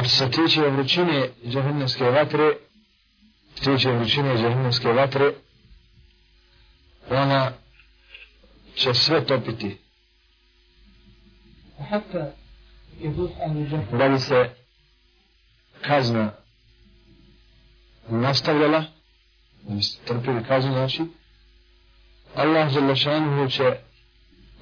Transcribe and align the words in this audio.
A 0.00 0.04
što 0.04 0.16
se 0.16 0.30
tiče 0.30 0.60
vrućine 0.60 1.28
džahennamske 1.46 2.04
vatre, 2.04 2.52
tiče 3.54 3.90
vrućine 3.90 4.36
džahennamske 4.36 4.88
vatre, 4.88 5.32
ona 7.10 7.52
će 8.74 8.94
sve 8.94 9.24
topiti. 9.24 9.76
Da 13.98 14.08
bi 14.08 14.18
se 14.18 14.50
kazna 15.80 16.32
nastavljala, 18.08 18.84
da 19.62 19.74
bi 19.74 19.82
se 19.82 19.98
trpili 20.04 20.44
kaznu, 20.44 20.72
znači, 20.72 21.02
Allah 22.34 22.72
za 22.72 22.80
lašanuhu 22.80 23.50
će 23.50 23.76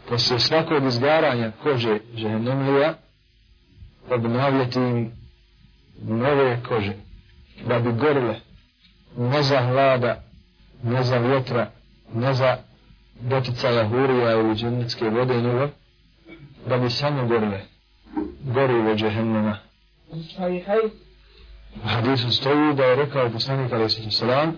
posle 0.08 0.38
svakog 0.40 0.86
izgaranja 0.86 1.52
kože 1.62 1.98
žehennemlija 2.14 2.94
obnavljati 4.10 4.78
im 4.78 5.17
da 7.78 7.90
bi 7.90 7.98
gorile 7.98 8.40
ne 9.16 9.42
za 9.42 9.60
hlada 9.60 10.22
ne 10.82 11.02
za 11.02 11.18
vjetra 11.18 11.70
ne 12.14 12.34
za 12.34 12.56
doticaja 13.20 13.88
hurija 13.88 14.32
ili 14.32 14.54
džennetske 14.54 15.08
vode 15.10 15.42
nego 15.42 15.68
da 16.68 16.78
bi 16.78 16.90
samo 16.90 17.26
gorile 17.26 17.60
gorivo 18.44 18.94
džehennema 18.94 19.58
u 21.84 21.88
hadisu 21.88 22.30
stoji 22.30 22.74
da 22.74 22.84
je 22.84 22.96
rekao 22.96 23.30
poslanik 23.30 23.72
alaih 23.72 23.90
sallam 24.10 24.56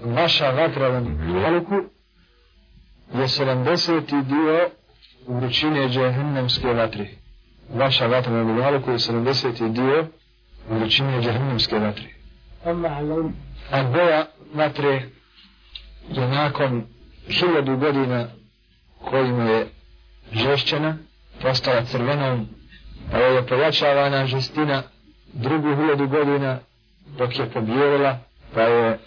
vaša 0.00 0.50
vatra 0.50 0.88
na 0.92 1.00
Mihaluku 1.00 1.74
je 3.14 3.28
70. 3.28 4.24
dio 4.24 4.70
vrućine 5.26 5.88
džehennemske 5.88 6.72
vatre. 6.72 7.06
Vaša 7.74 8.06
vatra 8.06 8.32
na 8.32 8.44
Mihaluku 8.44 8.90
je 8.90 8.98
70. 8.98 9.72
dio 9.72 10.06
vrućine 10.70 11.22
džehennemske 11.22 11.78
vatre. 11.78 12.21
A 13.70 13.82
boja 13.82 14.26
vatre 14.54 15.02
je 16.08 16.28
nakon 16.28 16.84
hiljadu 17.28 17.76
godina 17.76 18.28
kojima 19.04 19.44
je 19.44 19.66
žešćena, 20.32 20.96
postala 21.42 21.84
crvenom, 21.84 22.48
pa 23.10 23.18
je 23.18 23.46
pojačavana 23.46 24.26
žestina 24.26 24.82
drugu 25.32 25.76
hiljadu 25.76 26.08
godina 26.08 26.58
dok 27.18 27.38
je 27.38 27.50
pobjerila, 27.50 28.18
pa 28.54 28.62
je 28.62 28.98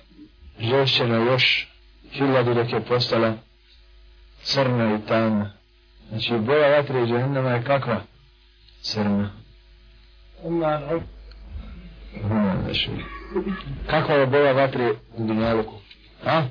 žešćena 0.60 1.16
još 1.16 1.68
hiljadu 2.12 2.54
dok 2.54 2.74
je 2.74 2.82
postala 2.82 3.34
crna 4.42 4.96
i 4.96 5.08
tamna. 5.08 5.52
Znači 6.10 6.38
boja 6.38 6.78
vatre 6.78 7.04
i 7.04 7.08
džahennama 7.08 7.50
je 7.50 7.64
kakva? 7.64 8.02
Crna. 8.82 9.32
Kakva 13.88 14.16
je 14.16 14.28
boja 14.28 14.52
vatre 14.52 14.92
u 15.18 15.28
dunjaluku? 15.28 15.74
A? 16.26 16.44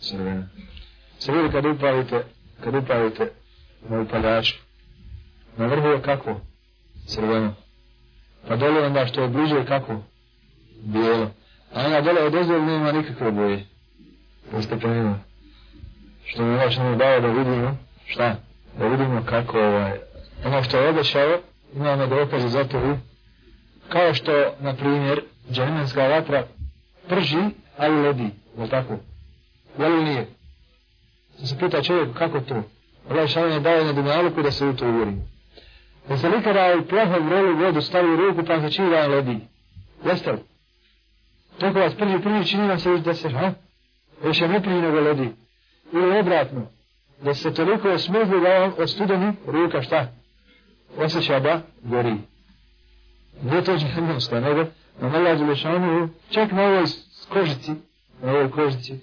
Crvena. 0.00 0.48
Se 1.18 1.32
vidi 1.32 1.52
kad 1.52 1.66
upalite, 1.66 2.24
kad 2.64 2.74
upalite 2.74 3.30
na 3.88 4.00
upaljaču. 4.00 4.54
Na 5.56 5.66
vrhu 5.66 5.86
je 5.86 6.02
kako? 6.02 6.40
Crveno. 7.06 7.54
Pa 8.48 8.56
dole 8.56 8.86
onda 8.86 9.06
što 9.06 9.22
je 9.22 9.28
bliže 9.28 9.64
kako? 9.66 10.02
Bijelo. 10.82 11.30
A 11.74 11.86
ona 11.86 12.00
dole 12.00 12.22
od 12.22 12.34
ozdob 12.34 12.62
nema 12.62 12.92
nikakve 12.92 13.30
boje. 13.30 13.66
Posto 14.50 14.78
penima. 14.78 15.18
Što 16.24 16.42
mi 16.42 16.56
vaš 16.56 16.76
nam 16.76 16.98
dao 16.98 17.20
da 17.20 17.28
vidimo, 17.28 17.76
šta? 18.06 18.36
Da 18.78 18.86
vidimo 18.86 19.22
kako 19.26 19.58
ovaj, 19.58 19.98
ono 20.44 20.62
što 20.62 20.78
je 20.78 20.88
obećao, 20.88 21.38
imamo 21.74 22.06
dokaze 22.06 22.48
za 22.48 22.64
to 22.64 22.78
u 22.78 22.96
kao 23.88 24.14
što, 24.14 24.32
na 24.60 24.74
primjer, 24.74 25.22
džahennemska 25.52 26.08
vatra 26.08 26.46
prži, 27.08 27.42
ali 27.78 28.02
ledi, 28.02 28.30
je 28.58 28.68
tako? 28.68 28.96
Je 29.78 29.88
li 29.88 30.04
nije? 30.04 30.26
Se 31.38 31.46
se 31.46 31.58
pita 31.58 31.82
čovjek 31.82 32.16
kako 32.18 32.40
to? 32.40 32.62
Allah 33.10 33.28
šalim 33.28 33.52
je 33.52 33.60
dao 33.60 33.84
na 33.84 33.92
dunjaluku 33.92 34.42
da 34.42 34.50
se 34.50 34.66
u 34.66 34.76
to 34.76 34.88
uvori. 34.88 35.12
Da 36.08 36.16
se 36.16 36.30
nikada 36.30 36.74
u 36.78 36.88
plahom 36.88 37.28
vrelu 37.28 37.56
vodu 37.56 37.80
stavi 37.80 38.10
u 38.10 38.16
ruku 38.16 38.44
pa 38.46 38.60
se 38.60 38.70
čini 38.70 38.90
da 38.90 38.96
je 38.96 39.08
ledi. 39.08 39.38
Jeste 40.04 40.32
li? 40.32 40.38
Toliko 41.58 41.78
vas 41.78 41.94
prvi 41.94 42.22
prvi 42.22 42.44
čini 42.44 42.68
vam 42.68 42.78
se 42.78 42.98
da 42.98 43.14
se, 43.14 43.30
ha? 43.30 43.52
Još 44.24 44.40
je 44.40 44.48
ne 44.48 44.62
prvi 44.62 44.80
nego 44.80 45.00
ledi. 45.00 45.30
Ili 45.92 46.18
obratno. 46.18 46.66
Da 47.22 47.34
se 47.34 47.54
toliko 47.54 47.88
osmrzli 47.88 48.40
da 48.40 48.58
vam 48.58 48.72
od 48.78 48.90
studeni 48.90 49.32
ruka 49.46 49.82
šta? 49.82 50.06
Osjeća 50.98 51.40
da 51.40 51.60
gori. 51.82 52.16
Nije 53.42 53.64
to 53.64 53.76
džihannamska, 53.76 54.34
pa 54.34 54.40
nego 54.40 54.64
nam 55.00 55.14
Allah 55.14 55.38
Đelešanu, 55.38 56.08
čak 56.30 56.52
na 56.52 56.62
ovoj 56.62 56.84
kožici, 57.28 57.72
na 58.22 58.32
ovoj 58.32 58.50
kožici, 58.50 58.98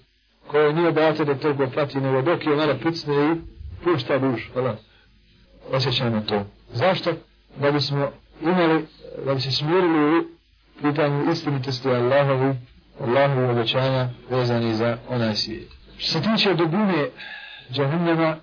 koja 0.48 0.72
nije 0.72 0.92
date 0.92 1.26
da 1.26 1.36
toliko 1.36 1.68
prati, 1.68 2.02
nego 2.02 2.22
dok 2.22 2.46
je 2.46 2.54
ona 2.54 2.76
pucne 2.84 3.14
i 3.14 3.36
pušta 3.84 4.20
duš, 4.20 4.50
hvala. 4.54 4.76
Osjeća 5.72 6.10
na 6.10 6.22
to. 6.22 6.46
Zašto? 6.74 7.12
Da 7.58 7.72
bismo 7.72 8.12
imali, 8.42 8.86
da 9.26 9.34
bi 9.34 9.42
se 9.42 9.52
smirili 9.52 10.20
u 10.20 10.24
pitanju 10.82 11.32
istinitosti 11.32 11.90
Allahovu, 11.90 12.56
Allahovu 13.02 13.50
obećanja 13.50 14.10
vezani 14.30 14.74
za 14.74 14.98
onaj 15.10 15.36
svijet. 15.36 15.70
Što 15.98 16.12
se 16.12 16.22
tiče 16.22 16.54
dubine 16.54 17.10
džahannama, 17.72 18.36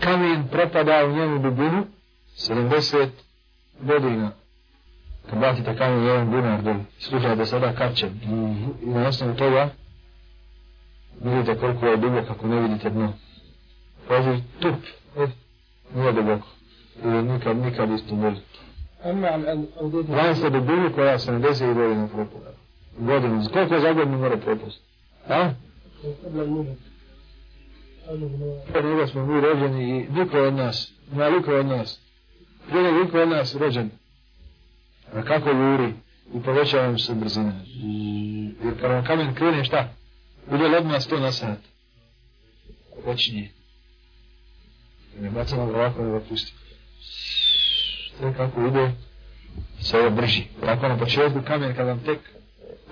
kamen 0.00 0.48
propada 0.48 1.04
u 1.04 1.12
njenu 1.12 1.38
dubinu 1.38 1.86
70 2.36 3.08
godina 3.80 4.30
kad 5.30 5.38
bacite 5.38 5.76
kamen 5.76 5.98
u 5.98 6.06
jedan 6.06 6.30
bunar 6.30 6.62
dol, 6.62 6.74
slušaj 6.98 7.36
da 7.36 7.46
sada 7.46 7.72
kače 7.72 8.10
i 8.82 8.86
na 8.86 9.08
osnovu 9.08 9.34
toga 9.34 9.70
vidite 11.20 11.58
koliko 11.58 11.86
je 11.86 11.96
duboko 11.96 12.26
kako 12.26 12.46
ne 12.46 12.60
vidite 12.60 12.90
dno. 12.90 13.12
Pazi, 14.08 14.42
tup, 14.60 14.74
eh, 15.16 15.28
nije 15.94 16.12
duboko. 16.12 16.46
Ili 17.04 17.22
nikad, 17.22 17.56
nikad 17.56 17.90
isto 17.90 18.14
boli. 18.14 18.36
Vam 20.08 20.34
se 20.34 20.50
dubinu 20.50 20.92
koja 20.94 21.18
70 21.18 21.74
godina 21.74 22.08
propada. 22.08 22.50
Godinu, 22.98 23.42
koliko 23.52 23.80
za 23.80 23.92
godinu 23.92 24.18
mora 24.18 24.36
propust? 24.36 24.80
A? 25.28 25.50
Prije 28.72 28.84
nego 28.84 29.06
smo 29.06 29.26
mi 29.26 29.40
rođeni 29.40 29.98
i 29.98 30.06
niko 30.12 30.38
od 30.38 30.54
nas, 30.54 30.92
ima 31.12 31.28
liko 31.28 31.54
od 31.54 31.66
nas, 31.66 32.00
prije 32.68 32.82
nego 32.82 33.04
niko 33.04 33.18
od 33.20 33.28
nas 33.28 33.54
rođen, 33.54 33.90
A 35.14 35.22
kako 35.22 35.50
juri 35.50 35.92
i 36.34 36.42
povećava 36.42 36.98
se 36.98 37.14
brzina. 37.14 37.52
Jer 38.64 38.80
kada 38.80 39.02
kamen 39.02 39.34
krene 39.34 39.64
šta? 39.64 39.88
Bude 40.50 40.68
li 40.68 40.76
odmah 40.76 41.02
sto 41.02 41.18
na 41.18 41.32
sat? 41.32 41.58
Počinje. 43.04 43.50
Ne 45.20 45.30
bacamo 45.30 45.66
ga 45.66 45.76
ovako 45.76 46.04
da 46.04 46.20
pusti. 46.20 46.52
Sve 48.18 48.34
kako 48.36 48.66
ide, 48.66 48.92
sve 49.80 50.00
je 50.00 50.10
brži. 50.10 50.42
Tako 50.60 50.88
na 50.88 50.98
početku 50.98 51.42
kamen 51.46 51.74
kada 51.76 51.88
vam 51.88 52.04
tek 52.04 52.18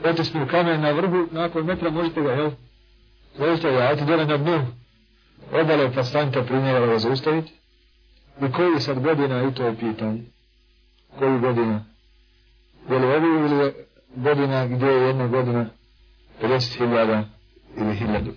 otisnu 0.05 0.47
kamen 0.51 0.81
na 0.81 0.91
vrhu, 0.91 1.29
nakon 1.31 1.67
metra 1.67 1.91
možete 1.91 2.21
ga, 2.21 2.33
jel? 2.33 2.51
Možete 3.39 3.73
ga, 3.73 3.79
ajte 3.79 4.05
dole 4.05 4.27
na 4.27 4.37
dnu. 4.37 4.67
Odale 5.53 5.93
pa 5.95 6.05
stanite 6.05 6.43
primjera 6.43 6.81
da 6.81 6.87
ga 6.87 6.99
zaustavite. 6.99 7.53
I 8.43 8.53
koji 8.53 8.81
sad 8.81 9.01
godina 9.01 9.49
i 9.49 9.55
to 9.55 9.67
je 9.67 9.77
pitanje? 9.77 10.23
Koji 11.19 11.41
godina? 11.41 11.92
Je 12.91 12.99
li 12.99 13.07
ovi 13.07 13.47
ili 13.47 13.73
godina 14.17 14.67
gdje 14.67 14.87
je 14.87 15.07
jedna 15.07 15.27
godina 15.27 15.67
50.000 16.43 17.25
ili 17.77 17.95
1000. 17.95 18.33